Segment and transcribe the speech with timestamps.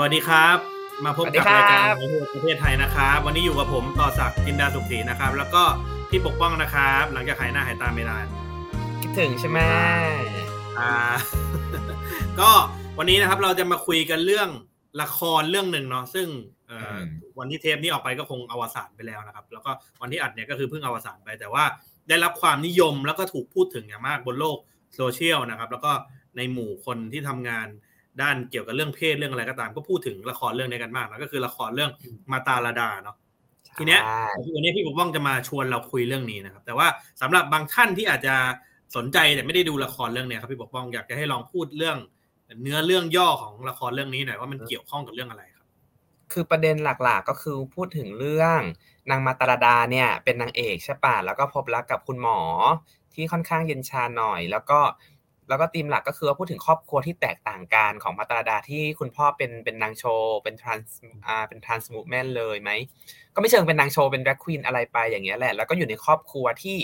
[0.00, 0.58] สวัสดีครับ
[1.04, 2.04] มาพบสวัสดีกับครับรายการใน
[2.34, 5.62] ประเทศไทยนะครับ วันนี้อยู่กับผมต่อศักดิ์จินดาสุขศรีนะครับ แล้วก็
[6.10, 8.26] พี่ปกป้องนะครับ หลังจากหายหน้าหายตาไม่นาน
[9.02, 9.58] คิดถึงใช่ไหม
[10.78, 10.92] อ่า
[12.40, 12.50] ก็
[12.98, 14.48] วันนี้นะครับเราจะมาคุยกันเรื่อง
[15.02, 16.28] ละครเรื่องหนึ่งเนาะซึ่ง
[16.68, 21.64] เอ่ออวันที่เทปนี้ออกไปก็คงอวสานไปแล้วนะครับ แล้วก็วันที่อัดเนี่ยก็คือเพิ่งอวสานไป แต่ว่า
[22.08, 24.58] ได้รับความนิยมแล้วก็ถูกพูดถึงอย่างมากบนโลก
[24.96, 25.92] โซเชียลนะครับ แล้วก็
[26.36, 27.68] ในหมู่คนที่ทำงาน
[28.22, 31.90] ด้านเกี่ยวกับเรื่องเพศเรื่องอะไรก็ตาม ก็พูดถึงละครเรื่องนี้กันมากนะก็คือละครเรื่อง
[32.32, 33.16] มาตาลาดาเนาะ
[33.78, 36.86] ทีเนี้ยใช่วันนี้พี่ปกป้องจะมาชวนเราคุยเรื่องนี้นะครับ แต่ว่า
[37.20, 38.34] สำหรับบางท่านที่อาจจะ
[38.96, 41.98] สนใจแต่ไม่ได้ดูละครเรื่องเนี้ยครับพี่ปกป้องอยากจะให้ลองพูดเรื่อง
[42.62, 45.66] เนื้อเรื่องย่อของละครเรื่องนี้หน่อยว่ามันเกี่ยวข้องกับเรื่องอะไรครับ
[46.32, 48.60] คือประเด็นหลักๆก็คือพูดถึงเรื่อง
[49.10, 52.40] นางมาตาลาดาเนี่ยเป็นนางเอกใช่ป่ะแล้วก็พบรักกับคุณหมอ
[53.14, 54.80] ที่ค่อนข้างเย็นชาหน่อย แล้วก็
[55.48, 62.70] แล้วก็ธีมหลักก็คือว่าพูดถึงครอบครัวที่แตกต่างกันของมาตาลดาที่คุณพ่อเป็นเป็นนางโชว์เป็น trans อ่าเป็น trans woman เลยไหม
[63.34, 66.78] ก็ไม่เชิงเป็นนางโชว์เป็น drag queen อะไรไปอย่างเงี้ยแหละแล้วก็อยู่ในครอบครัวที่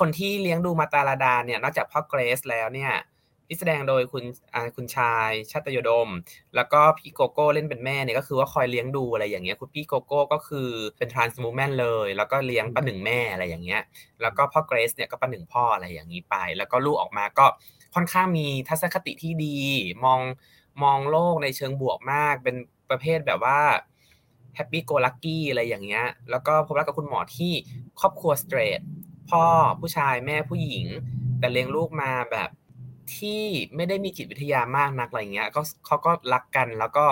[0.00, 2.92] คนที่เลี้ยงดูมาตาลดาเนี่ยนอกจากพ่อเกรซแล้วเนี่ย
[3.46, 6.08] ที่แสดงโดยคุณอาคุณชายชาตโยดม
[6.56, 13.82] แล้วก็พี่โกโก้เล่นเป็นแม่เนี่ยก็คือว่าคอยเลี้ยงดูอะไรอย่างเงี้ยคุณพี่โกโก้ก็คือเป็น trans woman เลย แล้วก็เลี้ยงประหนึ่งแม่อะไรอย่างเงี้ย
[14.22, 17.46] แล้วก็พ่อเกรซเนี่ยก็ประหนึ่งพ่ออะไรอย่างนี้ไป แล้วก็ลูกออกมาก็
[17.94, 19.58] ค่อนข้างมีทัศนคติที่ดี
[20.04, 20.20] มอง
[20.82, 22.56] มองโลกในเชิงบวกมาก เป็น
[22.90, 23.60] ประเภทแบบว่า
[24.56, 27.52] happy-go-lucky อะไรอย่างเงี้ยแล้วก็พบรักกับคุณหมอที่
[28.00, 28.80] ครอบครัว straight
[29.30, 29.44] พ่อ
[29.80, 30.86] ผู้ชายแม่ผู้หญิง
[31.38, 32.50] แต่เลี้ยงลูกมาแบบ
[33.16, 33.42] ที่
[33.76, 37.06] ไม่ได้มีจิตวิทยามากนักอะไรเงี้ยก็เขาก็รักกันแล้วก็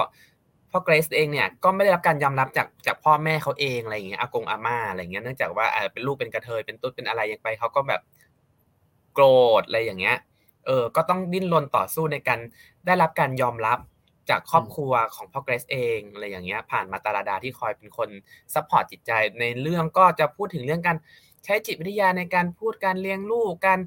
[0.70, 8.00] พ่อเกรซเองเนี่ยก็ไม่ได้รับการยอมรับจากจากพ่อแม่เขาเองอะไรอย่างเงี้ยอากงอาม่าอะไรเงี้ยเนื่องจากว่าเป็นลูกเป็นกระเทยเป็นตุ๊ดเป็นอะไรอย่างไปเขาก็แบบ
[9.14, 9.26] โกร
[9.60, 10.16] ธอะไรอย่างเงี้ย
[10.66, 12.40] เออก็ต้องดิ้นรนต่อสู้ในการ
[12.86, 13.78] ได้รับการยอมรับ
[14.30, 18.08] จากครอบครัวของพ่อเกรซเองอะไรอย่างเงี้ยผ่านมาตาลดาที่คอยเป็นคน
[18.54, 20.96] support จิตใจในเรื่องก็จะพูดถึงเรื่องการ
[21.44, 23.80] ใช้จิตวิทยาในการพูดการเลี้ยงลูกการ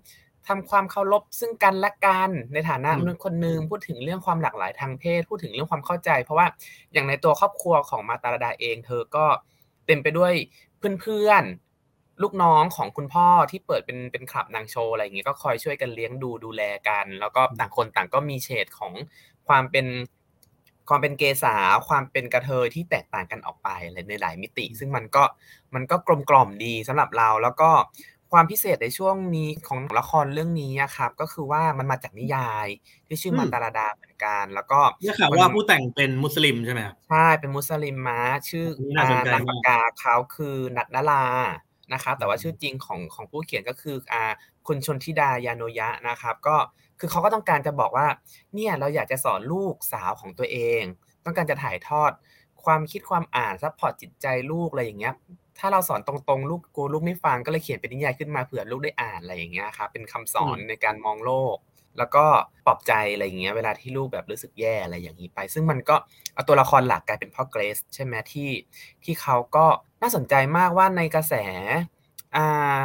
[0.48, 6.48] ทำความเคารพซึ่งกันและกันในฐานะอืมมนุษย์คนหนึ่งพูดถึงเรื่องความหลากหลายทางเพศ พูดถึงเรื่องความเข้าใจ เพราะว่า
[6.94, 9.26] อย่างในตัวครอบครัวของมาตาลาดาเอง เธอก็
[9.86, 10.34] เต็มไปด้วย
[11.02, 18.94] เพื่อนๆลูกน้องของคุณพ่อที่เปิดเป็นเป็นคลับนางโชว์อะไรอย่างเงี้ยก็คอยช่วยกันเลี้ยงดูดูแลกัน แล้วก็ต่างคนต่างก็มีเฉดของ
[19.48, 19.88] ความเป็น
[20.90, 21.56] ความเป็นเกษา
[21.88, 25.24] ความเป็นกระเทยที่แตกต่างกันออกไปอะไรในหลายมิติ ซึ่งมันก็
[25.76, 27.70] มันก็กลมกล่อมดีสำหรับเราแล้วก็
[28.34, 32.68] ความพิเศษในช่วงนี้ของละครเรื่องนี้อะครับ ก็คือว่ามันมาจากนิยาย
[33.08, 41.26] ที่ชื่ออืมมาตาลดาเหมือนกัน แล้วก็เนี่ยข่าวว่าผู้แต่งเป็นมุสลิมใช่ไหมครับใช่เป็นมุสลิมมะชื่อนี่น่าสนใจมากนามปากกาเขาคือณัฐณรา
[41.94, 44.24] นะครับแต่ว่าชื่อจริงของของผู้เขียนก็คืออ่า
[44.68, 46.56] คุณชนทิดายาโนยะนะครับ ก็
[47.00, 48.08] คือเขาก็ต้องการจะบอกว่า
[48.54, 50.82] เนี่ยเราอยากจะสอนลูกสาวของตัวเอง
[51.26, 52.12] ต้องการจะถ่ายทอด
[52.64, 55.14] ความคิดความอ่าน support จิตใจลูกอะไรอย่างเงี้ย
[55.60, 61.58] ถ้าเราสอนตรงๆ ลูกกลัวลูกไม่ฟังก็เลยเขียนเป็นนิยายขึ้นมาเผื่อลูกได้อ่านอะไรอย่างเงี้ยครับเป็นคำสอนในการมองโลก
[61.98, 62.26] แล้วก็
[62.66, 65.96] ปลอบใจอะไรอย่างเงี้ยเวลาที่ลูกแบบรู้สึกแย่อะไรอย่างนี้ไป ซึ่งมันก็
[66.34, 68.50] เอาตัวละครหลักกลายเป็นพ่อเกรซใช่ไหมที่
[69.04, 69.66] ที่เขาก็
[70.02, 71.34] น่าสนใจมากว่าในกระแส
[72.36, 72.80] อ่า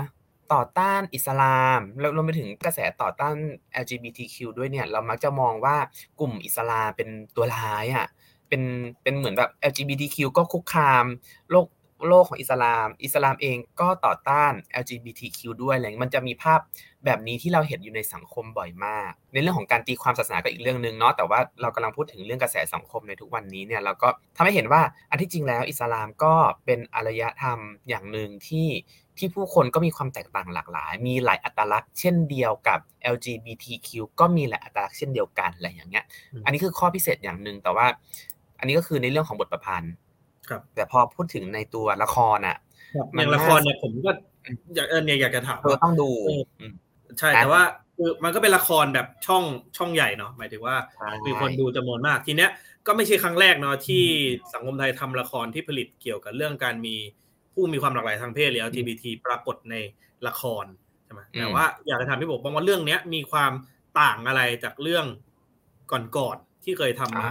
[0.52, 3.34] ต่อต้านอิสลามแล้วรวมไปถึงกระแสต่อต้าน
[3.82, 5.76] LGBTQ ด้วยเนี่ย เรามักจะมองว่า
[6.20, 8.06] กลุ่มอิสลามเป็นตัวร้ายอะ
[8.48, 8.62] เป็น
[9.02, 11.04] เป็นเหมือนแบบ LGBTQ ก็คุกคาม
[11.50, 11.66] โลก
[12.06, 16.60] โลกของอิสลาม อิสลามเองก็ต่อต้าน LGBTQ ด้วยอะไรอย่างเงี้ยมันจะมีภาพ
[17.04, 27.58] แบบนี้ที่เราเห็นอยู่ในสังคมบ่อยมาก ในเรื่องของการตีความศาสนาก็อีกเรื่องหนึ่งเนาะแต่ว่าเรากำลังพูดถึงเรื่องกระแสสังคมในทุกวันนี้เนี่ยเราก็ทำให้เห็นว่าอันที่จริงแล้วอิสลามก็เป็นอารยธรรม
[27.88, 28.68] อย่างหนึ่งที่
[29.18, 32.78] ที่ผู้คนก็มีความแตกต่างหลากหลาย มีหลายอัตลักษณ์เช่นเดียวกับ
[33.14, 33.88] LGBTQ
[34.20, 37.86] ก็มีหลายอัตลักษณ์เช่นเดียวกันอะไรอย่างเงี้ยอืมอันนี้คือข้อพิเศษอย่างหนึ่งแต่ว่า
[38.58, 40.07] อันนี้ก็คือในเรื่องของบทประพันธ์ครับ
[40.74, 42.56] แต่พอพูดถึงในตัวละครอะ
[42.94, 44.10] อมันย่างละครเนี่ยผมก็
[44.74, 46.72] อยากเออเนี่ยอยากจะถามเธอว่าต้องดูเอออืม
[47.18, 47.62] ใช่อะแต่ว่า
[47.96, 49.44] คือมันก็เป็นละครแบบช่อง
[49.76, 52.50] ช่องใหญ่เนาะหมายถึงว่าใช่มีคนดูจำนวนมากทีเนี้ย
[52.86, 54.04] ก็ไม่ใช่ครั้งแรกเนาะที่
[54.52, 56.96] สังคมไทยทำละครที่ผลิตเกี่ยวกับเรื่องการมี
[57.52, 59.74] ผู้มีความหลากหลายทางเพศหรือ LGBT ปรากฏใน
[60.26, 60.64] ละคร
[61.04, 63.52] ใช่ไหมแต่ว่าอยากจะถามพี่บอกบ้างว่าเรื่องเนี้ยมีความ
[64.00, 65.06] ต่างอะไรจากเรื่อง
[66.16, 67.30] ก่อนๆที่เคยทำมา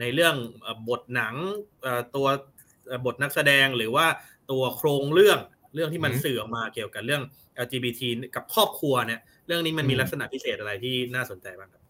[0.00, 1.34] ในเรื่องเอ่อบทหนัง
[1.82, 2.40] เอ่อตัวเอ่อ
[3.04, 4.06] บทนักแสดงหรือว่า
[4.50, 5.38] ตัวโครงเรื่อง
[5.74, 7.22] เรื่องที่มันสื่อออกมาเกี่ยวกับเรื่อง
[7.64, 8.00] LGBT
[8.34, 11.82] กับครอบครัวเนี่ย เรื่องนี้มันมีลักษณะพิเศษอะไรที่น่าสนใจบ้างครับ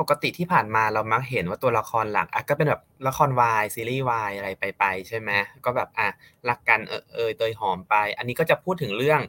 [0.00, 5.30] ปกติที่ผ่านมาเรามักเห็นว่าตัวละครหลักอะก็เป็นแบบละครวายซีรีส์วายอะไรไปไปๆใช่ไหม
[5.64, 6.08] ก็แบบอะ
[6.48, 9.20] รักกันเออเอยเตยหอมไป อันนี้ก็จะพูดถึงเรื่อง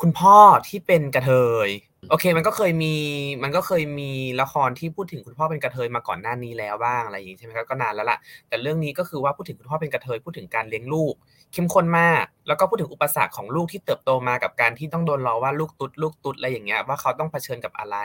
[0.00, 0.38] คุณพ่อ
[0.68, 1.32] ที่เป็นกระเท
[1.66, 1.68] ย
[2.10, 2.94] โอเค มันก็เคยมี
[3.42, 4.10] มันก็เคยมี
[4.40, 11.14] ละครที่พูดถึงคุณพ่อเป็นกระเทยมาก่อนหน้านี้แล้วบ้างอะไรอย่างนี้ใช่ไหมครับก็นานแล้วล่ะแต่เรื่องนี้ก็คือว่าพูดถึงคุณพ่อเป็นกระเทยพูดถึงการเลี้ยงลูก
[11.52, 17.96] เข้มข้นมาก แล้วก็พูดถึงอุปสรรคของลูกที่เติบโตมากับการที่ต้องโดนล้อว่าลูกตุ๊ดลูกตุ๊ดอะไรอย่างเงี้ยว่าเขาต้องเผชิญกับอะไร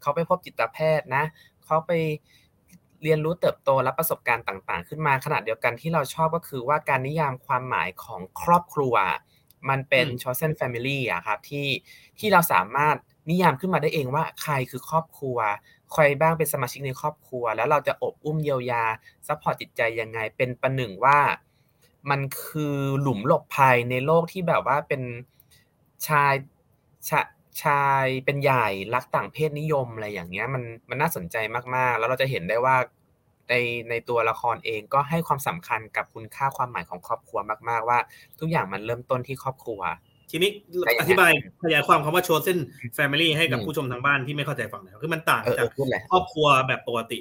[0.00, 1.24] เขาไปพบจิตแพทย์นะ
[1.64, 1.92] เขาไป
[3.02, 8.94] เรียนรู้เติบโตและประสบการณ์ต่าง ๆ ขึ้นมาขณะเดียวกันที่เราชอบก็คือว่าการนิยามความหมายของครอบครัว
[9.68, 11.66] มันเป็น chosen family อะครับที่
[12.18, 12.96] ที่เราสามารถ
[13.30, 15.38] นิยามขึ้นมาได้เองว่าใครคือครอบครัว
[15.92, 18.84] ใครบ้างเป็นสมาชิกในครอบครัว แล้วเราจะโอบอุ้มเยียวยา
[19.26, 21.18] support จิตใจยังไง เป็นประหนึ่งว่า
[22.10, 25.02] มันคือหลุมหลบภัยในโลกที่แบบว่าเป็น
[26.06, 26.34] ชาย
[27.08, 27.20] ชา
[27.62, 31.36] ชายเป็นใหญ่รักต่างเพศนิยมอะไรอย่างเงี้ยมันมันน่าสนใจ
[31.74, 32.76] มากๆ แล้วเราจะเห็นได้ว่า
[33.48, 33.54] ใน
[33.90, 37.98] ในตัวละครเองก็ให้ความสำคัญกับคุณค่าความหมายของครอบครัวมาก ๆ ว่า
[38.38, 39.80] ทุกอย่างมันเริ่มต้นที่ครอบครัว
[40.30, 40.50] ทีนี้
[41.00, 41.30] อธิบาย
[41.62, 42.58] ขยายความคำว่า chosen
[42.96, 45.66] family ให้กับผู้ชมทางบ้านที่ไม่เข้าใจฟังหน่อยคือมันต่างจาก
[46.10, 47.18] ครอบครัวแบบปกติ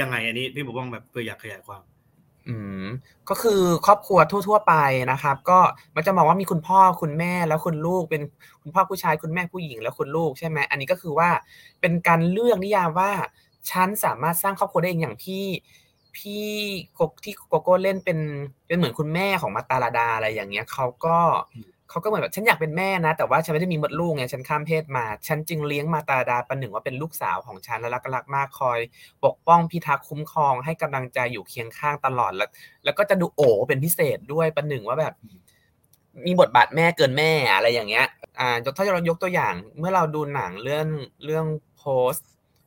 [0.00, 1.82] ยังไงอันนี้พี่ผมว่าแบบเพื่ออยากขยายความ
[2.48, 2.86] อืม
[3.28, 4.18] ก็คือครอบครัว
[4.48, 4.74] ทั่ว ๆ ไป
[5.12, 5.60] นะครับ ก็
[5.96, 8.22] มันจะมองว่ามีคุณพ่อคุณแม่แล้วคุณลูกเป็น
[8.62, 11.30] คุณพ่อผู้ชายคุณแม่ผู้หญิงแล้วคุณลูกใช่ไหมอันนี้ก็คือว่า
[11.80, 13.10] เป็นการเลือกนิยามว่า
[13.70, 15.44] ฉันสามารถสร้างครอบครัวได้เองอย่างพี่
[16.16, 16.46] พี่
[16.98, 18.18] กกที่โกโก้เล่นเป็น
[18.66, 21.18] เป็นเหมือนคุณแม่ของมาตาลาดาอะไรอย่างเงี้ยเขาก็
[21.94, 28.78] เขาก็เหมือนแบบฉันอยากเป็นแม่นะ แต่ว่าฉันไม่ได้มีมดลูกไงฉันข้ามเพศมา ฉันจึงเลี้ยงมาตาดาประหนึ่งว่าเป็นลูกสาวของฉันและรักรักมากคอย
[29.24, 32.50] ปกป้องพิทักษ์คุ้มครองให้กำลังใจอยู่เคียงข้างตลอดแล้ว
[32.84, 35.14] แล้วก็จะดูโอเป็นพิเศษด้วยประหนึ่งว่าแบบ
[36.26, 38.06] มีบทบาทแม่เกินแม่อะไรอย่างเงี้ย
[38.40, 40.86] อ่ายกถ้าเรายกตัวอย่าง เมื่อเราดูหนังเรื่อง
[41.24, 41.46] เรื่อง
[41.78, 42.14] Pose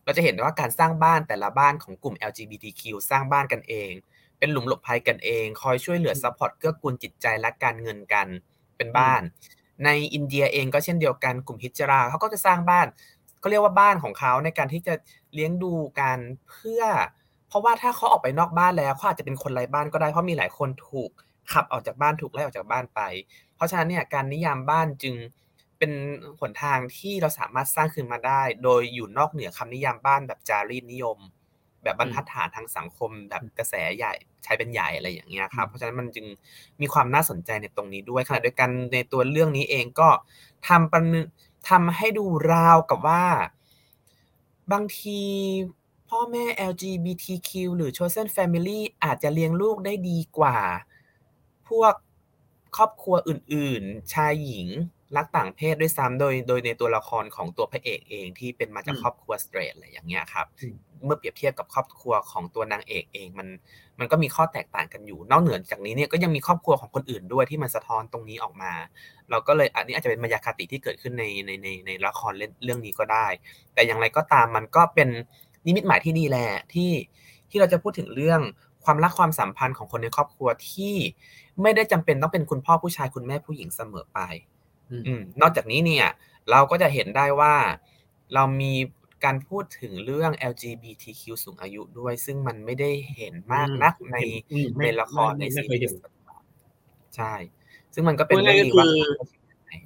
[0.03, 3.91] เราจะเห็นว่าการสร้างบ้านแต่ละบ้านของกลุ่ม LGBTQ สร้างบ้านกันเอง
[4.39, 8.27] เป็นหลุมหลบภัยกันเอง คอยช่วยเหลือ support เกื้อกูลจิตใจและการเงินกัน
[8.77, 9.21] เป็นบ้าน
[9.85, 12.87] ในอินเดียเองก็เช่นเดียวกันกลุ่มฮิจราเขาก็จะสร้างบ้าน
[13.39, 14.93] เขาเรียกว่าบ้านของเขาในการที่จะ
[15.33, 16.17] เลี้ยงดูกัน
[16.49, 16.83] เพื่อ
[17.47, 21.09] เพราะว่าถ้าเขาออกไปนอกบ้านแล้วเขาอาจจะเป็นคนไร้บ้านก็ได้เพราะมีหลายคนถูก
[21.51, 23.01] ขับออกจากบ้านถูกไล่ออกจากบ้านไป
[23.55, 25.15] เพราะฉะนั้นเนี่ยการนิยามบ้านจึง
[25.77, 25.91] เป็น
[26.39, 31.17] หนทางที่เราสามารถสร้างขึ้นมาได้ โดยอยู่นอกเหนือคำนิยามบ้านแบบจารีตนิยม
[31.87, 34.13] แบบบรรทัดฐานทางสังคม แบบกระแสใหญ่
[34.43, 36.25] ใช้เป็นใหญ่อะไรอย่างเงี้ยครับเพราะฉะนั้นมันจึง
[36.81, 40.09] มีความน่าสนใจในตรงนี้ด้วยขณะเดียวกันในตัวเรื่องนี้เองก็
[40.67, 41.03] ทำประ
[41.69, 43.25] ทำให้ดูราวกับว่า
[44.71, 45.21] บางที
[46.09, 50.57] พ่อแม่ LGBTQ หรือ chosen family อาจจะเลี้ยงลูกได้ดีกว่า
[51.69, 51.93] พวก
[52.77, 54.67] ครอบครัวอื่น ๆ ชายหญิง
[55.15, 60.47] รักต่างเพศด้วยซ้ำโดยโดยในตัวละครของตัวพระเอกเองที่เป็นมาจากครอบครัวสเตรทอะไรอย่างเงี้ยครับ
[61.05, 63.47] เมื่อเปรียบเทียบกับครอบครัวของตัวนางเอกเองมัน
[63.99, 68.73] มันก็มีข้อแตกต่างกันอยู่ นอกเหนือจากนี้เนี่ยก็ยังมีครอบครัวของคนอื่นด้วยที่มันสะท้อนตรงนี้ออกมา
[69.29, 73.27] เราก็เลยอันนี้อาจจะเป็นมายาคติที่เกิดขึ้นในในในในละครเล่นเรื่องนี้ก็ได้
[73.73, 75.09] แต่อย่างไรก็ตามมันก็เป็น
[75.65, 76.91] นิมิตหมายที่ดีแหละที่
[77.49, 78.41] ที่เราจะพูดถึงเรื่อง
[78.85, 80.95] ความรักความสัมพันธ์ของคนในครอบครัวที่
[81.61, 84.19] ไม่ได้จำเป็นต้องเป็นคุณพ่อผู้ชายคุณแม่ผู้หญิงเสมอไป
[85.41, 86.07] นอกจากนี้เนี่ย
[86.51, 87.55] เราก็จะเห็นได้ว่า
[88.33, 88.73] เรามี
[89.25, 94.17] การพูดถึงเรื่อง LGBTQ สูงอายุด้วย ซึ่งมันไม่ได้เห็นมากนักใน
[94.79, 96.01] ในละครในซีรีส์
[97.15, 97.33] ใช่
[97.93, 98.87] ซึ่งมันก็เป็นเรื่องว่า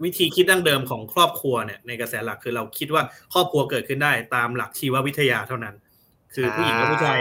[0.03, 3.03] วิธีคิดดั้งเดิมของครอบครัวเนี่ยในกระแสหลักคือเราคิดว่า
[3.33, 5.75] ครอบครัวเกิดขึ้นได้ตามหลักชีววิทยาเท่านั้น
[6.33, 7.19] คือผู้หญิงและผู้ชาย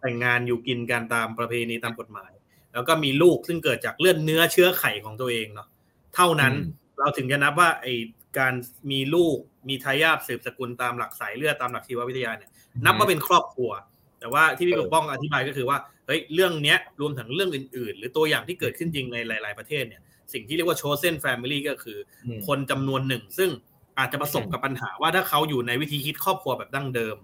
[0.00, 2.32] แต่งงานอยู่กินกันตามประเพณีตามกฎหมาย
[2.72, 5.68] แล้วก็มีลูกซึ่งเกิดจากเลือดเนื้อเชื้อไขของตัวเองเนาะ
[6.14, 6.54] เท่านั้น
[7.02, 7.86] เราถึงจะนับว่าไอ
[8.38, 8.54] การ
[8.90, 9.36] มีลูก
[9.68, 12.50] มีทายาทสืบสกุลตามหลักสายเลือดตามหลักชีววิทยาเนี่ย
[12.84, 13.70] นับว่าเป็นครอบครัว
[14.20, 21.98] แต่ว่าที่พี่ปกป้องอธิบายก็คือว่าเฮ้ยเรื่องเนี้ยรวมถึงเรื่องอื่น ๆ หรือตัวอย่างที่เกิดขึ้นจริงในหลาย ๆประเทศเนี่ยสิ่งที่เรียกว่า chosen family ก็คือ
[22.46, 23.50] คนจำนวนหนึ่ง ซึ่ง
[23.98, 27.16] อาจจะประสบกับปัญหาว่าถ้าเขาอยู่ในวิธีคิดครอบครัวแบบดั้งเดิม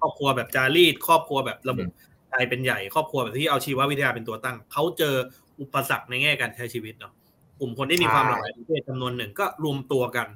[0.00, 1.88] ครอบครัวแบบจารีตครอบครัวแบบระบบ
[2.30, 5.14] ใจเป็นใหญ่ ครอบครัวแบบที่เอาชีววิทยาเป็นตัวตั้ง เขาเจอ
[5.60, 7.12] อุปสรรคในแง่การใช้ชีวิตเนาะ
[7.62, 10.28] ลุ่มคนที่มีความหลากหลายทางเพศจำนวนหนึ่งก็รวมตัวกัน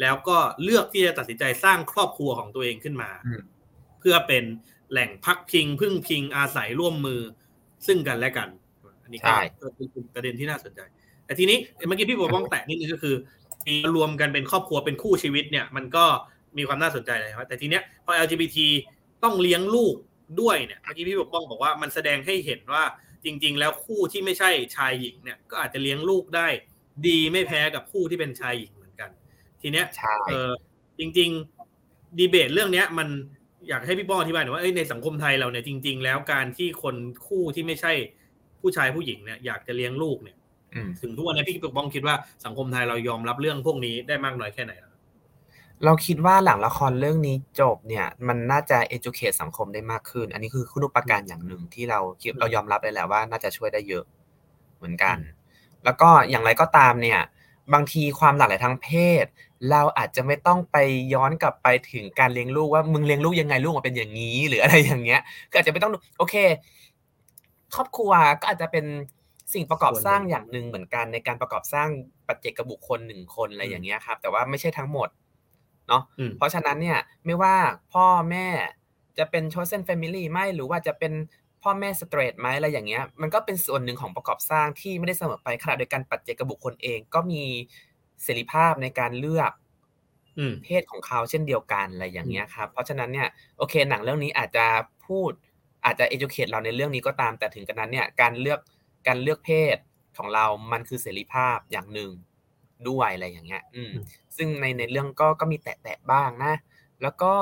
[0.00, 3.10] แล้วก็เลือกที่จะตัดสินใจสร้างครอบครัวของตัวเองขึ้นมา
[4.00, 4.44] เพื่อเป็น
[4.90, 7.20] แหล่งพักพิง พึ่งพิงอาศัยร่วมมือ
[7.86, 8.48] ซึ่งกันและกัน
[9.02, 9.30] อันนี้ก็
[9.76, 10.80] เป็นประเด็นที่น่าสนใจ
[11.26, 13.14] แต่ทีนี้เมื่อกี้พี่บอกว่องแตะนิดนึงก็คือ
[13.96, 16.04] รวมกันเป็นครอบครัวเป็นคู่ชีวิตเนี่ย มันก็
[16.58, 18.58] มีความน่าสนใจเลยครับแต่ทีเนี้ยพอ LGBT
[19.24, 19.94] ต้องเลี้ยงลูก
[20.40, 22.84] ด้วยเนี่ยเมื่อกี้พี่ปกป้องบอกว่ามันแสดงให้เห็นว่า
[23.24, 26.48] จริง ๆ แล้วคู่ที่ไม่ใช่ชายหญิงเนี่ยก็อาจจะเลี้ยงลูกได้
[27.06, 29.10] ดีไม่แพ้กับคู่ที่เป็นชายหญิงเหมือนกัน
[29.62, 29.86] ทีเนี้ย
[30.28, 30.50] เออ
[30.98, 31.30] จริง
[31.74, 33.08] ๆ ดีเบตเรื่องเนี้ย มัน
[33.68, 36.96] อยากให้พี่ป้องอธิบายหน่อยว่าในสังคมไทยเราเนี่ยจริง ๆ แล้วการที่คน
[37.26, 37.92] คู่ที่ไม่ใช่
[38.60, 40.36] ผู้ชายผู้หญิงเนี่ยอยากจะเลี้ยงลูกเนี่ย
[41.00, 44.72] ถึงทุกวันนี้พี่ปกป้องคิดว่าสังคมไทยเรายอมรับเรื่องพวกนี้ได้มากน้อยแค่ไหน
[45.84, 54.04] เราคิดว่าหลังละครเรื่องนี้จบเนี่ย มันน่าจะ educate สังคมได้มากขึ้น อันนี้คือคุณูปการอย่างหนึ่งที่เราคิดเรายอมรับเลยแหละว่าน่าจะช่วยได้เยอะ
[54.76, 55.16] เหมือนกัน
[55.84, 57.20] แล้วก็อย่างไรก็ตามเนี่ย
[57.74, 58.88] บางทีความหลากหลายทางเพ
[59.22, 59.24] ศ
[59.70, 60.76] เราอาจจะไม่ต้องไป
[61.14, 65.20] ย้อนกลับไปถึงการเลี้ยงลูกว่ามึงเลี้ยงลูกยังไงลูกมาเป็นอย่างนี้ หรืออะไรอย่างเงี้ย
[65.50, 66.34] ก็อาจจะไม่ต้องโอเค
[67.74, 68.84] ครอบครัวก็อาจจะเป็น
[69.54, 71.88] สิ่งประกอบสร้างอย่างหนึ่งเหมือนกันในการประกอบสร้าง
[72.26, 75.08] ปัจเจกบุคคลหนึ่งคนอะไรอย่างเงี้ยครับ แต่ว่าไม่ใช่ทั้งหมด
[75.88, 76.02] เนาะ
[76.36, 77.56] เพราะฉะนั้นเนี่ยไม่ว่า
[77.92, 78.48] พ่อแม่
[79.18, 81.12] จะเป็น chosen family ไหมหรือว่าจะเป็น
[81.62, 87.42] พ่อแม่สเตรทไหมอะไรอย่างเงี้ยมันก็เป็นส่วนหนึ่งของประกอบสร้างที่ไม่ได้เสมอไปขณะโดยการปัจเจกบุคคลเองก็มี
[88.22, 89.52] เสรีภาพในการเลือก
[90.64, 93.28] เพศของเขาเช่นเดียวกันอะไรอย่างเงี้ยครับเพราะฉะนั้นเนี่ย
[93.58, 94.66] โอเคหนังเรื่องนี้อาจจะ
[95.06, 95.30] พูด
[95.84, 98.60] อาจจะ educate เราในเรื่องนี้ก็ตามแต่ถึงกระนั้นเนี่ยการเลือก
[99.06, 99.76] การเลือกเพศ
[100.16, 102.10] ของเรามันคือเสรีภาพอย่างหนึ่ง
[102.88, 103.92] ด้วยอะไรอย่างเงี้ย อืม
[104.36, 106.52] ซึ่งในในเรื่องก็ก็มีแตะๆบ้างนะ
[107.02, 107.32] แล้วก็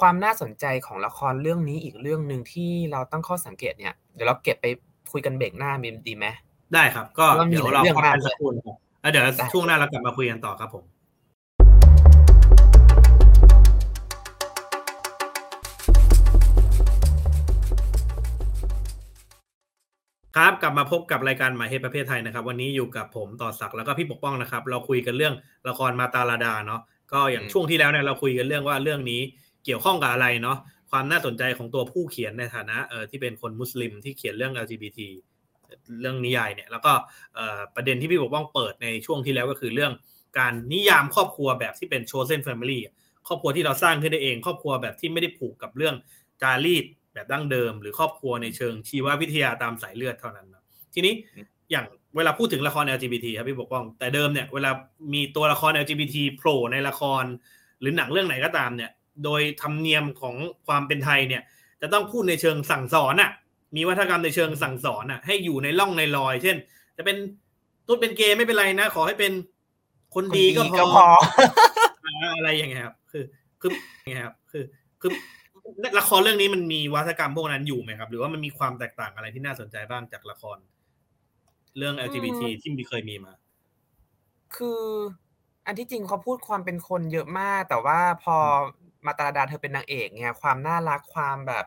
[0.00, 4.66] ความน่าสนใจของละครเรื่องนี้อีกเรื่องหนึ่งที่เราตั้งข้อสังเกตเนี่ย เดี๋ยวเราเก็บไป
[5.12, 6.26] คุยกันเบรกหน้ามีดีไหม
[6.74, 8.76] ได้ครับ ก็เดี๋ยวเราพักกันสักครู่นะครับ
[9.10, 10.84] เดี๋ยวช่วงหน้าเรากลับมาคุยกันต่อครับผม
[20.36, 25.34] ครับกลับมาพบกับรายการหมายเหตุประเภทไทยนะครับ วันนี้อยู่กับผมต่อศักดิ์แล้วก็พี่ปกป้องนะครับ เราคุยกันเรื่อง
[25.68, 26.80] ละครมาตาลาดาเนาะ
[27.12, 29.20] ก็อย่างช่วงที่แล้วเนี่ยเราคุยกันเรื่องว่าเรื่องนี้
[29.64, 30.58] เกี่ยวข้องกับอะไรเนาะ
[30.90, 34.98] ความน่าสนใจของตัวผู้เขียนในฐานะเออที่เป็นคนมุสลิมที่เขียนเรื่อง LGBT
[36.00, 36.92] เรื่องนิยายเนี่ยแล้วก็
[37.74, 39.92] ประเด็นที่พี่ปกป้องเปิดในช่วงที่แล้วก็คือเรื่อง
[40.38, 42.78] การนิยามครอบครัวแบบที่เป็น chosen family
[43.26, 45.94] ครอบครัวที่เราสร้างขึ้นได้เอง ครอบครัวแบบที่ไม่ได้ผูกกับเรื่อง
[46.42, 50.62] จารีต แบบดั้งเดิม หรือครอบครัวในเชิงชีววิทยาตามสายเลือดเท่านั้นนะ
[50.94, 51.14] ทีนี้
[51.70, 51.84] อย่าง
[52.16, 54.70] เวลาพูดถึงละคร LGBT ครับพี่ปกป้อง แต่เดิมเนี่ยเวลา
[55.12, 57.24] มีตัวละคร LGBT โผล่ในละคร
[57.80, 58.90] หรือหนังเรื่องไหนก็ตามเนี่ย
[59.24, 60.36] โดยธรรมเนียมของ
[60.66, 61.42] ความเป็นไทยเนี่ย
[61.80, 63.30] จะต้องพูดในเชิงสั่งสอนอะ
[63.76, 66.56] มีวัฒนธรรมในเชิงสั่งสอนอะ ให้อยู่ในร่องในรอย เช่น
[66.96, 67.16] จะเป็น
[67.86, 69.32] ตุ๊ดเป็นเกย์ไม่เป็นไรนะ ขอให้เป็น
[70.14, 70.62] คนดีก็
[70.94, 71.06] พอ
[72.38, 73.24] อะไรอย่างเงี้ยครับ คือ
[73.60, 73.70] คือ
[74.10, 74.64] ไงครับ คือ
[75.00, 75.10] คือ
[75.98, 80.58] ละครเรื่องนี้มันมีวัฒกรรมพวกนั้นอยู่ไหมครับ หรือว่ามันมีความแตกต่างอะไรที่น่าสนใจบ้างจากละคร
[81.78, 83.32] เรื่อง LGBT ที่มีเคยมีมา
[84.56, 84.82] คือ
[85.66, 88.36] อันที่จริงเขาพูดความเป็นคนเยอะมาก แต่ว่าพอ
[89.06, 91.66] มาตาดาเธอเป็นนางเอกเนี่ยความน่ารักความแบบ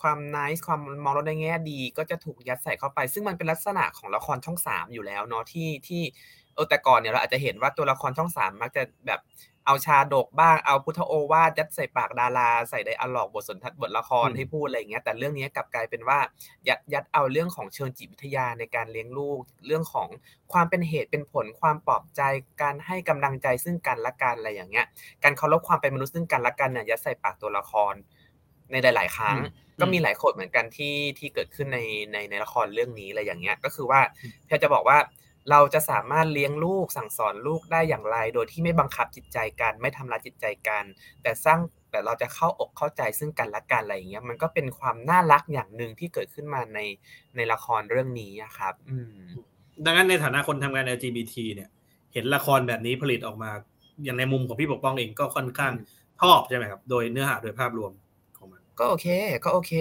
[0.00, 6.02] ความนิสความมองเราในแง่ดี ก็จะถูกยัดใส่เข้าไป ซึ่งมันเป็นลักษณะของละครช่องสามอยู่แล้วเนาะที่ที่
[6.58, 9.20] เออแต่ก่อนเนี่ยเราอาจจะเห็นว่าตัวละครช่องสามมักจะแบบ
[9.66, 16.18] เอาชาดกบ้างเอาพุทธโอวาทยัดใส่ปากดารา ใส่ไดอะล็อกบทสนทนาบทละครให้พูดอะไรเงี้ยแต่เรื่องนี้กลับกลายเป็นว่า
[16.68, 20.08] ยัดยัดเอาเรื่องของเชิงจิตวิทยาในการเลี้ยงลูก เรื่องของ
[20.52, 22.22] ความเป็นเหตุเป็นผลความปลอบใจ
[22.62, 24.86] การให้กำลังใจซึ่งกันและกันอะไรอย่างเงี้ย
[25.24, 27.94] การเคารพความเป็นมนุษย์ซึ่งกันและกันเนี่ยยัดใส่ปากตัวละคร
[28.72, 29.36] ในหลาย ๆ ครั้ง
[29.80, 31.78] ก็มีหลายคนเหมือนกันที่ที่เกิดขึ้นใน
[32.12, 34.00] ในในละครเรื่องนี้อะไรอย่างเงี้ย ก็คือว่า
[34.46, 34.98] เพื่อจะบอกว่า
[35.50, 40.84] เราจะสามารถเลี้ยงลูกสั่งสอนลูกได้อย่างไร โดยที่ไม่บังคับจิตใจกัน ไม่ทำร้ายจิตใจกัน
[41.22, 46.78] แต่สร้างแต่เราจะเข้าอกเข้าใจซึ่งกันและกันอะไรอย่างเงี้ยมันก็เป็นความน่ารักอย่างหนึ่งที่เกิดขึ้นมาใน
[47.36, 49.14] ในละครเรื่องนี้ครับ อืม
[49.84, 51.68] ดังนั้นในฐานะคนทำงาน LGBT เนี่ย
[52.12, 53.50] เห็นละครแบบนี้ผลิตออกมา
[54.04, 55.72] อย่างในมุมของพี่ปกป้องเองก็ค่อนข้าง
[56.20, 57.92] ชอบใช่ไหมครับ โดยเนื้อหาโดยภาพรวม
[58.36, 59.06] ของมัน ก็โอเค
[59.44, 59.72] ก็โอเค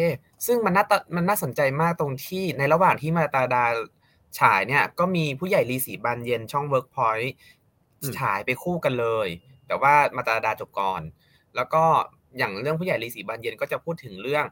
[0.46, 0.86] ซึ่งมันน่า
[1.16, 3.66] มันน่าสนใจมากตรงที่ในระหว่างที่มาตาดา
[4.40, 7.30] ฉายเนี่ยก็มีผู้ใหญ่รีสีบานเย็นช่อง Workpoint
[8.18, 9.28] ฉายไปคู่กันเลย
[9.68, 11.02] แต่ว่ามาตาดาจบก่อน
[11.56, 11.84] แล้วก็
[12.38, 14.46] อย่างเรื่องผู้ใหญ่รีสีบานเย็นก็จะพูดถึงเรื่อง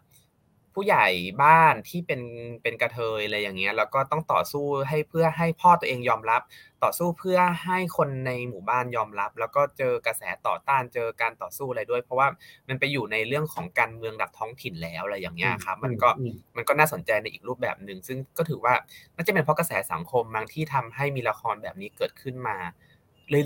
[0.75, 1.08] ผู้ใหญ่
[1.44, 2.22] บ้านที่เป็น
[2.62, 6.41] เป็นกระเทยอะไรอย่างเงี้ยแล้วก็ต้องต่อสู้ให้เพื่อให้พ่อตัวเองยอมรับ
[6.84, 12.27] ต่อสู้เพื่อให้คนในหมู่บ้านยอมรับ แล้วก็เจอกระแสต่อต้านเจอการต่อสู้อะไรด้วย เพราะว่า
[12.67, 16.10] มันไปอยู่ในเรื่องของการเมืองดับท้องถิ่นแล้วอะไรอย่างเงี้ยครับมันก็
[16.55, 18.74] มันก็น่าสนใจในอีกรูปแบบหนึ่งซึ่งก็ถือว่า
[19.15, 22.58] น่าจะเป็นเพราะกระแสสังคมบางที่ทำให้มีละครแบบนี้เกิดขึ้นมา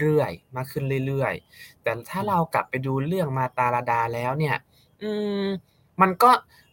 [0.02, 4.58] เรื่อยๆ มากขึ้นเรื่อยๆ แต่ถ้าเรากลับไปดูเรื่องมาตาลาดาแล้วเนี่ย
[5.04, 5.12] อื
[5.44, 5.46] ม
[6.02, 6.32] มันก็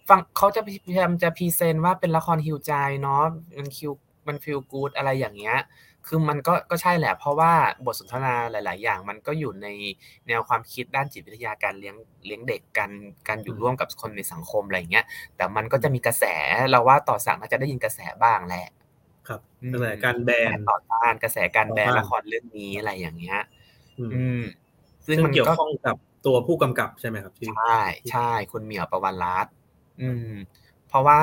[0.09, 2.73] ฟังเขาจะพยายามจะ present ว่าเป็นละคร heal ใจ
[3.03, 3.23] เนาะ
[3.59, 3.93] มัน heal
[4.27, 5.59] มัน feel good อะไรอย่างเงี้ย
[6.07, 7.53] คือมันก็ก็ใช่แหละ เพราะว่า
[7.87, 9.69] บทสนทนาหลาย ๆ อย่าง มันก็อยู่ใน
[10.29, 11.97] แนวความคิดด้านจิตวิทยาการเลี้ยง
[12.27, 12.91] เลี้ยงเด็กการ
[13.29, 15.05] การอยู่ร่วมกับคนในสังคมอะไรเงี้ย
[15.37, 16.25] แต่มันก็จะมีกระแส
[16.71, 18.67] เราว่าต่อสั่งน่าจะได้ยินกระแสบ้างแหละ
[19.29, 19.41] ครับ
[19.73, 23.41] กระแสการแบนต่อต้านกระแสการแบนละครเรื่องนี้อะไรอย่างเงี้ย
[23.99, 24.43] อืม
[25.07, 25.97] ซึ่งมันเกี่ยวข้องกับ
[26.27, 27.79] ตัวผู้กำกับใช่ไหมครับใช่
[28.11, 29.47] ใช่คุณเหมียวประวันรัต
[30.01, 30.33] อืม
[30.89, 31.21] เพราะว่า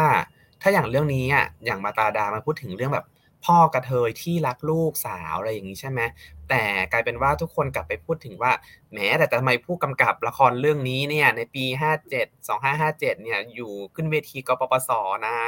[0.62, 3.06] ถ้าอย่างเรื่องนี้อะอย่างมาตาดามันพูดถึงเรื่องแบบ
[3.46, 6.02] พ่อกระเทยที่รักลูกสาวอะไรอย่างนี้ใช่ไหม
[6.50, 8.52] แต่กลายเป็นว่าทุกคนกลับไปพูดถึงว่า
[8.92, 14.90] แหมแต่ทำไมผู้กำกับละครเรื่องนี้เนี่ยในปี 57 2557เนี่ยอยู่ขึ้นเวทีกปปส
[15.28, 15.40] นะ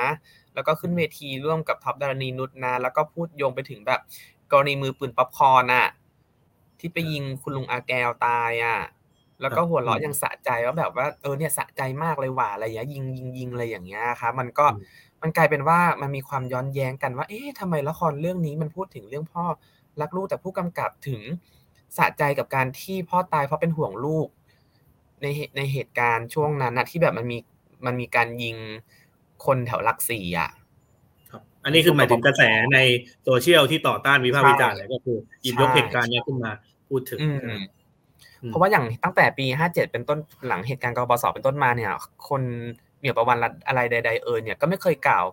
[0.53, 4.01] แล้วก็ขึ้นเวทีร่วมกับท็อปดารณีนุชนะ แล้วก็พูดโยงไปถึงแบบ
[4.51, 5.88] กรณีมือปืนป๊อปคอร์นอะ
[6.79, 8.77] ที่ไปยิงคุณลุงอาแกวตายอะ
[9.42, 14.65] แล้วก็หัวเราะยังสะใจว่าแบบว่าเออเนี่ยสะใจมากเลยว่ะอะไรอย่างเงี้ยยิงยิงยิงอะไรอย่างเงี้ยครับมันก็
[15.22, 19.44] มันกลายเป็นว่ามันมีความย้อนแย้งกันว่า เอ๊ะทำไมละครเรื่องนี้มันพูดถึงเรื่องพ่อ
[20.01, 21.22] รักลูกแต่ผู้กำกับถึง
[21.98, 24.27] สะใจกับการที่พ่อตายเพราะเป็นห่วงลูก
[25.22, 25.27] ใน
[25.58, 27.38] ในเหตุการณ์ช่วงนั้นนะที่แบบมันมี
[27.86, 28.58] มันมีการยิง
[29.46, 30.51] คนแถวหลักสี่อะ
[31.32, 32.42] ครับอันนี้คือหมายถึงกระแส
[32.74, 32.80] ใน
[33.24, 36.51] โซเชียลที่ต่อต้านวิพากษ์วิจารณ์เลยก็คือหยิบยกเหตุการณ์นี้ขึ้นมา
[36.89, 37.20] พูดถึง
[38.50, 41.92] เพราะว่าอย่างตั้งแต่ปีห้าเจ็ดเป็นต้นหลังเหตุการณ์กบศเป็นต้นมาเนี่ย
[42.30, 42.42] คน
[43.00, 43.38] เหมียวประวัน
[43.68, 45.25] อะไรใด ๆเออเนี่ยก็ไม่เคยกล่าว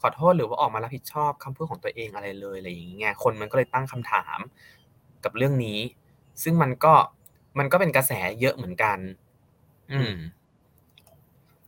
[0.00, 4.38] ขอโทษหรือว่าออกมารับผิดชอบคำพูดของตัวเองอะไรเลยอะไรอย่างเงี้ยคนมันก็เลยตั้งคำถาม
[5.24, 5.78] กับเรื่องนี้
[6.42, 6.94] ซึ่งมันก็
[7.58, 8.98] มันก็เป็นกระแสเยอะเหมือนกัน
[9.92, 10.14] อืม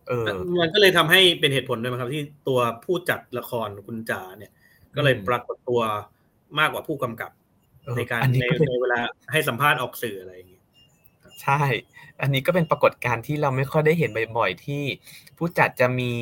[0.09, 0.27] เออ
[0.61, 4.53] มันก็เลยทำให้เป็นเหตุผลด้วยครับ ที่ตัวผู้จัดละครคุณจ๋าเนี่ย
[4.97, 5.81] ก็เลยปรากฏตัว
[6.59, 7.31] มากกว่าผู้กำกับ
[7.97, 9.01] ในการในในเวลา
[9.33, 10.50] ให้สัมภาษณ์ออกสื่ออะไรอย่างเงี้ย
[11.43, 11.63] ใช่
[12.21, 14.83] อันนี้ก็เป็นปรากฏการณ์ที่เราไม่ค่อยได้เห็นบ่อยๆ ที่
[15.39, 16.13] ผู้จัดจะมี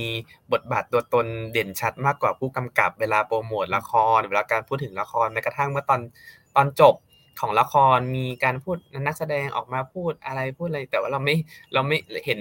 [0.52, 6.00] บทบาทตัวตนเด่นชัดมากกว่าผู้กำกับเวลาโปรโมทละครเวลาการพูดถึงละครแม้กระทั่งเมื่อตอน
[6.56, 6.94] ตอนจบ
[7.40, 11.37] ของละครมีการพูดนักแสดงออกมาพูดอะไรพูดอะไร แต่ว่าเราไม่
[11.75, 11.96] เราไม่
[12.26, 12.40] เห็น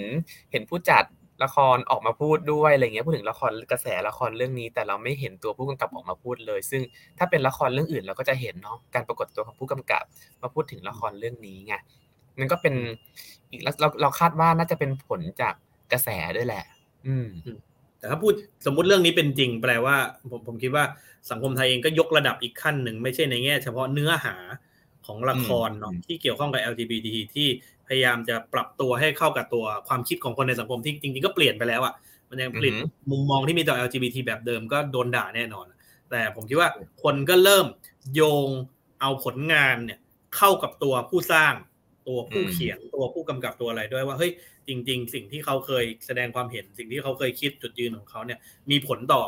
[0.52, 1.04] เห็นผู้จัด
[1.44, 6.82] ละครออกมาพูดด้วยอะไรเงี้ยพูดถึงละครกระแสละครเรื่องนี้ แต่เราไม่เห็นตัวผู้กำกับออกมาพูดเลย ซึ่ง
[7.18, 10.04] ถ้าเป็นละครเรื่องอื่นเราก็จะเห็นเนาะการปรากฏตัวของผู้กำกับ
[10.42, 11.74] มาพูดถึงละครเรื่องนี้ไง
[12.40, 12.76] มันก็เป็น
[13.50, 15.54] อีกแล้วเราเราคาดว่าน่าจะเป็นผลจาก
[15.92, 16.64] กระแสด้วยแหละ
[17.08, 17.28] อืม
[18.00, 18.34] แต่ถ้าพูด
[18.66, 19.96] สมมุติเรื่องนี้เป็นจริง แปลว่า
[20.30, 20.84] ผมผมคิดว่า
[21.32, 24.36] สังคมไทยเองก็ยกระดับอีกขั้นหนึ่งไม่ใช่ในแง่ เฉพาะเนื้อหา
[25.06, 27.48] ของละครเนาะที่เกี่ยวข้องกับ LGBT ที่
[27.88, 31.94] พยายามจะปรับตัวให้เข้ากับตัวความคิดของคนในสังคมที่จริง ๆ ก็เปลี่ยนไปแล้วอะ่ะ
[32.30, 32.74] มันยังผลิต
[33.12, 35.66] มุมมองที่มีต่อ LGBT แบบเดิมก็โดนด่าแน่นอน
[36.10, 36.70] แต่ผมคิดว่า
[37.04, 37.66] คนก็เริ่ม
[38.14, 38.50] โยง
[39.02, 40.00] เอาผลงานเนี่ย
[40.38, 41.54] เข้ากับตัวผู้สร้าง
[42.08, 44.32] ตัวผู้เขียนตัวผู้กำกับตัวอะไรด้วยว่าเฮ้ย
[44.68, 48.40] จริง ๆ สิ่งที่เขาเคยแสดงความเห็น สิ่งที่เขาเคยคิดจุดยืนของเขาเนี่ย
[48.72, 49.24] มีผลต่อ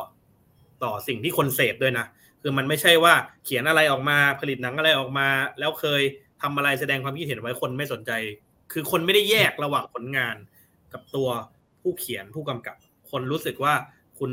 [0.84, 2.06] ต่อสิ่งที่คนเสพด้วยนะ
[2.42, 3.14] คือมันไม่ใช่ว่า
[3.44, 6.02] เขียนอะไรออกมาผลิตหนังอะไรออกมา แล้วเคย
[6.42, 8.10] ทำอะไรแสดงความคิดเห็นไว้คนไม่สนใจ
[8.72, 10.36] คือคนไม่ได้แยกระหว่างผลงาน
[10.92, 11.28] กับตัว
[11.82, 12.76] ผู้เขียนผู้กำกับ
[13.10, 13.74] คนรู้สึกว่า
[14.18, 14.32] คุณ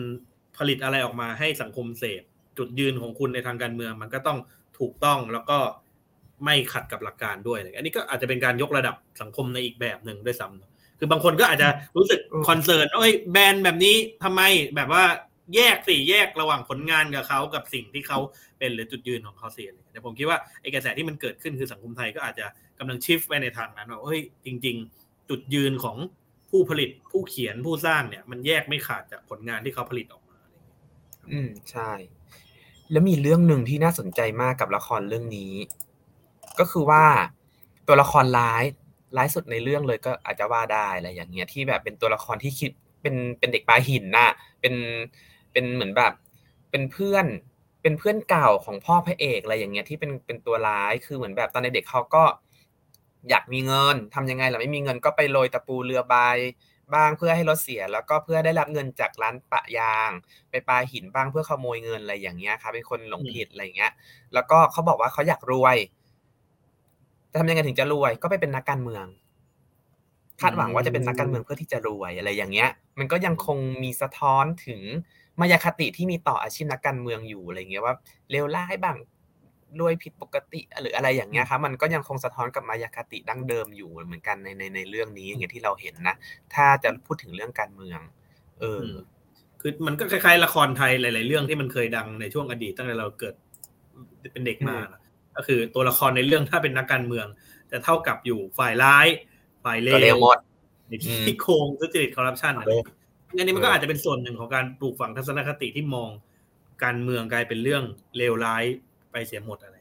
[0.57, 2.23] ผลิตอะไรออกมาให้สังคมเสพ
[2.57, 4.39] จุดยืนของคุณในทางการเมือง มันก็ต้อง
[4.79, 5.57] ถูกต้องแล้วก็
[6.43, 14.41] ไม่ขัดกับหลักการด้วย อันนี้ก็อาจจะเป็นการยกระดับสังคมในอีกแบบหนึ่งด้วยซ้ำคือบางคนก็อาจจะรู้สึกคอนเซิร์นเอ้ยแบรนด์แบบนี้ทำไม
[14.75, 15.03] แบบว่า
[15.55, 18.19] แยกสี่แยกระหว่างผลงานกับเขากับสิ่งที่เขา
[18.59, 22.45] เป็นหรือจุดยืนของเขาเสียเลยแต่ผมคิดว่าไอ้กระแสที่มันเกิดขึ้นคือสังคมไทยก็อาจจะ
[22.79, 25.97] กำลังชิฟไปในทางนั้นว่าเฮ้ยจริง ๆ จุดยืนของ
[26.49, 30.37] ผู้ผลิตผู้เขียนผู้สร้างเนี่ย มันแยกไม่ขาดจากผลงานที่เขาผลิตออกมา
[31.31, 31.91] อืมใช่
[32.91, 35.53] แล้วมีเรื่องหนึ่งที่น่าสนใจมากกับละครเรื่องนี้
[36.59, 37.03] ก็คือว่า
[37.87, 38.63] ตัวละครร้าย
[39.17, 44.29] ร้ายสุดในเรื่องเลยก็อาจจะว่าได้อะไรอย่างเงี้ยที่แบบเป็นตัวละครที่คิดเป็นเป็นเด็กปลาหินน่ะ
[44.61, 44.75] เป็น
[45.51, 46.13] เป็นเหมือนแบบ
[46.71, 47.25] เป็นเพื่อน
[47.81, 52.23] เป็นเพื่อนเก่าของพ่อพระเอกอะไรอย่างเงี้ยที่เป็นเป็นตัวร้ายคือเหมือนแบบตอนในเด็กเขาก็
[53.29, 56.15] อยากมีเงินทำยังไงล่ะไม่มีเงินก็ไปโรยตะปูเรือใบ
[56.93, 60.11] บ้างเพื่อให้รถเสียแล้วก็เพื่อได้รับเงินจากร้านปะยาง
[60.49, 63.91] ไปปาหินบ้างเพื่อขโมยเงินอะไรอย่างเงี้ยครับเป็นคนหลงผิดอะไรเงี้ย
[64.33, 65.77] แล้วก็เขาบอกว่าเขาอยากรวย
[67.31, 69.05] จะทำยังไงถึงจะรวย ก็ไปเป็นนักการเมือง
[70.41, 74.81] คาดหวังว่าจะเป็นนักการเมืองเพื่อที่จะรวยอะไรอย่างเงี้ย มันก็ยังคงมีสะท้อนถึง
[75.39, 77.95] มายาคติที่มีต่ออาชีพนักการเมืองอยู่อะไรเงี้ยว่า
[78.31, 78.97] เลวร้ายบ้าง
[79.79, 86.15] รวยผิดปกติหรืออะไรอย่างเงี้ยครับมันก็ยังคงสะท้อนกับมายาคติดั้งเดิมอยู่เหมือนกันในในในเรื่องนี้อย่างที่เราเห็นนะ
[86.53, 87.99] ถ้าจะพูดถึงเรื่องการเมือง
[88.59, 88.83] เออ
[89.61, 93.35] คือมันก็คล้ายๆละครไทยหลาย ๆ เรื่องที่มันเคยดังในช่วงอดีตตั้งแต่เราเกิด
[94.33, 94.75] เป็นเด็กมา
[95.37, 97.27] ก็คือตัวละครในเรื่องถ้าเป็นนักการเมือง
[97.71, 99.07] จะเท่ากับอยู่ฝ่ายร้าย
[99.63, 100.17] ฝ่ายเลว
[100.87, 100.93] ใน
[101.27, 102.71] ที่โคงทุจริตคอร์รัปชันอะไร
[103.37, 106.09] อันนี้มันก็อาจจะเป็นส่วนหนึ่งของการปลูกฝังทัศนคติที่มอง
[106.83, 107.83] การเมืองกลายเป็นเรื่อง
[108.17, 108.63] เลวร้าย
[109.11, 109.77] ไปเสียหมดอะไร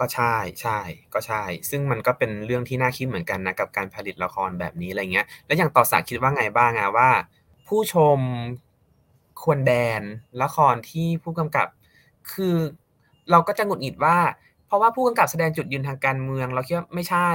[0.00, 0.78] ก็ใช่ใช่
[1.14, 7.10] ก็ใช่ ซึ่งมันก็เป็นเรื่องที่น่าคิดเหมือนกันนะกับการผลิตละครแบบนี้อะไรเงี้ย แล้วอย่างต่อสาคิดว่าไงบ้างอะว่า
[7.68, 8.18] ผู้ชม
[9.42, 10.02] ควรแดน
[10.42, 11.66] ละครที่ผู้กำกับ
[12.32, 12.56] คือ
[13.30, 14.16] เราก็จะหงุดหงิดว่า
[14.70, 17.28] เพราะว่าผู้กำกับแสดงจุดยืนทางการเมือง เราคิดว่าไม่ใช่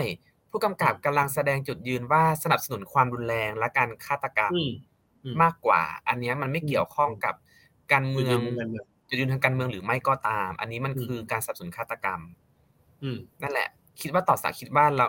[0.52, 4.52] ผู้กำกับกำลังแสดงจุดยืนว่าสนับสนุนความรุนแรงและการฆาตกรรม
[5.42, 7.36] มากกว่า อันนี้มันไม่เกี่ยวข้องกับ
[7.94, 8.38] การเมือง
[9.08, 12.20] จุดยืนทางการเมืองหรือไม่ก็ตาม อันนี้มันคือการสนับสนุนฆาตกรรม
[13.04, 13.68] อืมนั่นแหละ
[14.02, 15.06] คิดว่าต่อสักดิ์คิดว่าเรา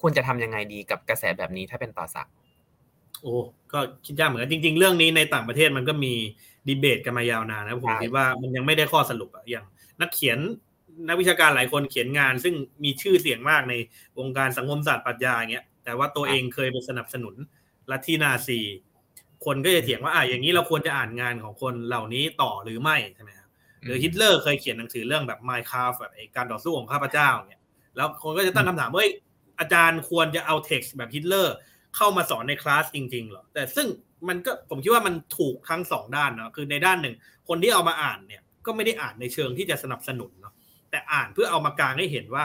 [0.00, 2.32] ควรจะทำยังไงดีกับกระแสแบบนี้ถ้าเป็นต่อสักดิ์
[3.22, 3.34] โอ้
[3.72, 6.12] ก็คิดยากเหมือนกันจริง ๆ เรื่องนี้ในต่างประเทศมันก็มี
[6.68, 9.66] ดีเบตกันมายาวนานนะผมคิดว่ามันยังไม่ได้ข้อสรุปอะอย่าง
[10.00, 10.38] นักเขียน
[11.08, 13.74] นักวิชาการหลายคนเขียนงาน ซึ่งมีชื่อเสียงมากใน
[14.18, 17.34] วงการสังคมศาสตร์ปรัชญาอย่างเงี้ยแต่ว่าตัวเองเคยไปสนับสนุน
[17.90, 18.60] ลัทธินาซี
[19.44, 23.48] คนก็จะเถียงว่าอะอย่างนี้เราควรจะอ่านงานของคนเหล่านี้ต่อหรือไม่ใช่ไหมครับ
[23.84, 27.60] หรือฮิตเลอร์เคยเขียนหนังสือเรื่องแบบ My c r a f t แบบการต่อสู้ของข้าพเจ้าเนี่ย
[27.96, 29.04] แล้วคนก็จะตั้งคำถามว่า
[29.60, 31.54] อาจารย์ควรจะเอาเท็กซ์แบบฮิตเลอร์
[31.96, 33.86] เข้ามาสอนในคลาสจริงๆเหรอแต่ซึ่ง
[34.28, 37.14] มันก็ผมคิดว่ามันถูกทั้งสองด้านเนาะคือในด้านหนึ่ง
[37.48, 40.54] คนที่เอามาอ่านเนี่ยก็ไม่ได้อ่านในเชิงที่จะสนับสนุนเนาะ
[40.90, 42.44] แต่อ่านเพื่อเอามากางให้เห็นว่า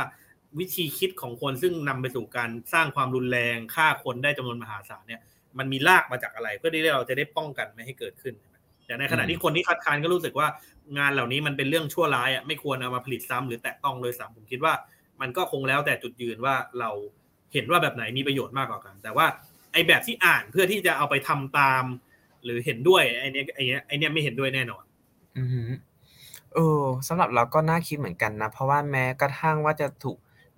[0.59, 5.21] วิธีคิดของคนซึ่งนำไปสู่การสร้างความรุนแรงฆ่าคนได้จำนวนมหาศาลเนี่ย
[5.57, 8.35] มันมีรากมาจากอะไร เพื่อที่เราจะได้ป้องกันไม่ให้เกิดขึ้น
[8.85, 10.47] แต่ในขณะที่คนที่คัดค้านก็รู้สึกว่า
[10.97, 14.73] งานเหล่านี้มันเป็นเรื่องชั่วร้ายอะไม่ควรเอามาผลิตซ้ำหรือแตะต้องเลยซ้ำผมคิดว่า
[15.21, 16.89] มันก็คงแล้วแต่จุดยืนว่าเรา
[17.53, 19.25] เห็นว่าแบบไหนมีประโยชน์มากกว่ากัน แต่ว่า
[19.71, 21.83] ไอ้แบบที่อ่านเพื่อที่จะเอาไปทำตาม
[22.43, 24.83] หรือเห็นด้วยไอ้นี้ไอ้นี้ไอ้นี้ไม่เห็นด้วยแน่นอน
[25.37, 25.49] อือ
[26.53, 30.17] เออสำหรับเราก็น่าคิดเหมือนกันนะ เพราะว่าแม้กระทั่งว่าจะถูก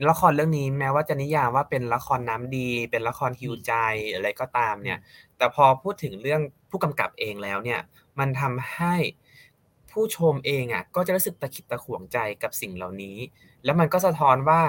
[0.10, 3.74] ละครเรื่องนี้แม้ว่าจะนิยามว่าเป็นละครน้ำดี เป็นละครฮิวใจ
[4.14, 4.98] อะไรก็ตามเนี่ย
[5.38, 7.80] แต่พอพูดถึงเรื่องผู้กำกับเองแล้วเนี่ย
[8.20, 8.96] มันทำให้
[9.92, 13.18] ผู้ชมเองอะก็จะรู้สึกตะขิดตะขวงใจกับสิ่งเหล่านี้
[13.64, 14.62] แล้วมันก็สะท้อนว่า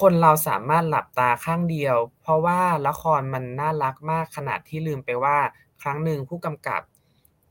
[0.00, 5.36] คนเราสามารถหลับตาข้างเดียว เพราะว่าละครมันน่ารักมากขนาดที่ลืมไปว่า
[5.82, 6.82] ครั้งหนึ่งผู้กำกับ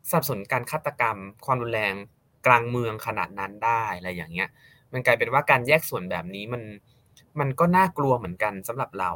[0.10, 1.96] สนับสนุนการฆาตกรรม ความรุนแรง
[2.48, 4.50] กลางเมืองขนาดนั้นได้อะไรอย่างเงี้ย
[4.94, 6.62] มันกลายเป็นว่าการแยกส่วนแบบนี้มัน
[7.40, 9.12] มันก็น่ากลัวเหมือนกันสำหรับเรา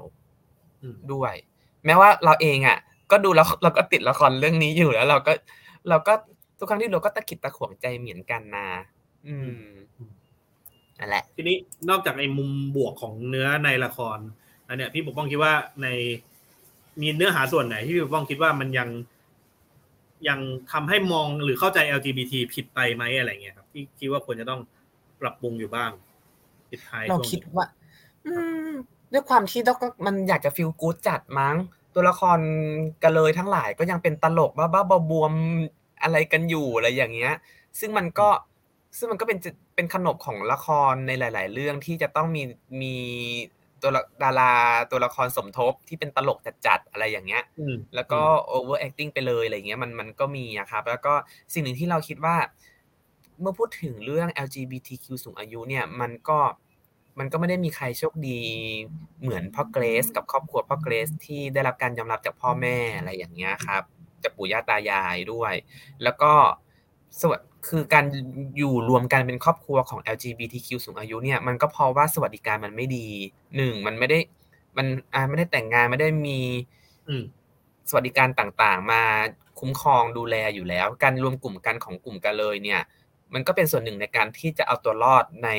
[1.13, 1.33] ด้วย
[1.85, 2.77] แม้ว่าเราเองอะ
[3.11, 5.33] ก็ดูแล้วเราก็ติดละครเรื่องนี้อยู่แล้ว เราก็
[5.89, 6.13] เราก็
[6.57, 8.67] ทุกครั้งที่เราก็ตะกิดตะขวงใจเหมือนกันนะ
[9.27, 9.71] อืม
[10.99, 11.57] นั่นแหละ ทีนี้
[11.89, 14.17] นอกจากไอ้มุมบวกของเนื้อในละคร
[14.67, 15.87] อันเนี้ยพี่ปกป้องคิดว่าใน
[17.01, 18.89] มีเนื้อหาส่วนไหนที่พี่ปกป้องคิดว่ามันยัง
[20.29, 20.39] ยัง
[20.71, 24.61] ทำให้มองหรือเข้าใจ LGBT ผิดไปไหมอะไรเงี้ยครับที่คิดว่าควรจะต้อง
[25.21, 25.91] ปรับปรุงอยู่บ้าง
[26.69, 27.65] ปิดท้ายเราคิดว่า
[28.25, 28.33] อื
[28.67, 28.69] ม
[29.11, 31.55] ด้วยความที่เราก็มันอยากจะฟีลกู๊ดจัดมั้ง
[31.93, 32.39] ตัวละคร
[33.03, 35.33] กันเลยทั้งหลายก็ยังเป็นตลกบ้าๆบวม
[36.03, 37.33] อะไรกันอยู่อะไรอย่างเงี้ย
[37.79, 38.29] ซึ่งมันก็
[38.97, 39.39] ซึ่งมันก็เป็น
[39.75, 42.43] เป็นขนบของละครในหลาย ๆ เรื่องที่จะต้องมี
[42.81, 42.95] มี
[43.81, 43.91] ตัว
[44.23, 44.53] ดารา
[44.91, 47.43] ตัวละครสมทบที่เป็นตลกจัดๆอะไรอย่างเงี้ย
[47.95, 51.13] แล้วก็ over acting ไปเลยอะไรเงี้ยมันมันก็มีอะครับ แล้วก็
[51.53, 52.35] สิ่งหนึ่งที่เราคิดว่า
[53.39, 56.39] เมื่อพูดถึงเรื่อง LGBTQ สูงอายุเนี่ยมันก็
[57.19, 58.41] มันก็ไม่ได้มีใครโชคดี
[59.21, 63.83] เหมือนพ่อเกรซกับครอบครัวพ่อเกรซที่ได้รับการยอมรับจากพ่อแม่อะไรอย่างเงี้ยครับ
[64.23, 65.53] จากปู่ย่าตายายด้วย
[66.03, 66.33] แล้วก็
[67.19, 68.05] สวัสคือการ
[68.57, 73.07] อยู่รวมกันเป็นครอบครัวของ LGBTQ สูงอายุเนี่ยมันก็เพราะว่าสวัสดิการมันไม่ดี
[73.55, 74.19] หนึ่งมันไม่ได้
[74.77, 76.39] มันอ่าไม่ได้แต่งงานไม่ได้มี
[77.89, 79.03] สวัสดิการต่างๆ มา
[79.59, 82.81] คุ้มครองดูแลอยู่แล้ว การรวมกลุ่มกันของกลุ่มกันเลยเนี่ย
[83.33, 85.49] มันก็เป็นส่วนหนึ่งในการที่จะเอาตัวรอดใน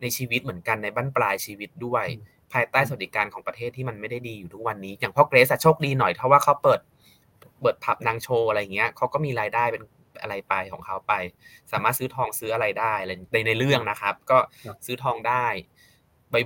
[0.00, 2.04] ในชีวิตเหมือนกันในบั้นปลายชีวิตด้วย
[2.52, 6.80] ภายใต้สวัสดิการของประเทศที่มันไม่ได้ดีอยู่ทุกวันนี้ อย่างพ่อเกรซโชคดีหน่อยเพราะว่าเขาเปิด
[7.60, 9.82] เปิดผับนางโชว์อะไรเงี้ยเขาก็มีรายได้เป็น
[10.20, 11.12] อะไรไปของเขาไป
[11.72, 12.94] สามารถซื้อทองซื้ออะไรได้
[13.32, 14.38] ในในเรื่องนะครับ ก็
[14.86, 15.46] ซื้อทองได้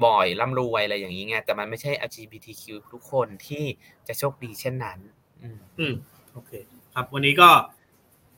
[0.06, 3.64] บ่อยๆร่ำรวยอะไรอย่างนี้ไงแต่มันไม่ใช่ LGBTQ ทุกคนที่
[4.08, 4.98] จะโชคดีเช่นนั้น
[5.78, 5.94] อืม
[6.32, 6.52] โอเค
[6.94, 7.50] ครับ วันนี้ก็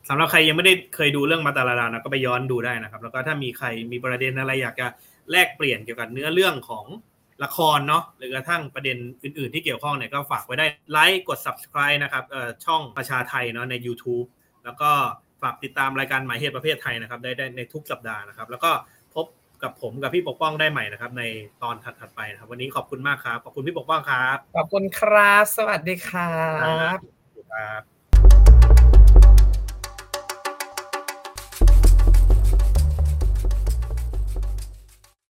[0.09, 4.87] สำหรับใครยังไม่ได้เคยดูเรื่องมาตาลาดานะก็ไปย้อนดูได้นะครับ แล้วก็ถ้ามีใครมีประเด็นอะไรอยากจะ
[5.31, 6.85] แลกเปลี่ยนเกี่ยวกับเนื้อเรื่องของ
[7.43, 12.23] ละครเนาะหรือกระทั่งประเด็นอื่น ๆ ที่เกี่ยวข้องเนี่ยก็ฝากไว้ได้ไลค์กด subscribe นะครับ
[12.65, 14.27] ช่องประชาไทยเนาะใน YouTube
[14.65, 14.91] แล้วก็
[15.41, 18.71] ฝากติดตามรายการหมายเหตุประเภทไทยนะครับ ได้ได้ในทุกสัปดาห์นะครับ แล้วก็
[19.15, 19.25] พบ
[19.63, 21.23] กับผมกับพี่ปกป้องได้ใหม่นะครับ ใน
[21.63, 26.35] ตอนถัดๆไปนะครับ วันนี้ขอบคุณมากครับ ขอบคุณพี่ปกป้องครับ ขอบคุณครับ สวัสดีครั
[26.95, 26.97] บ
[27.51, 27.92] ครับ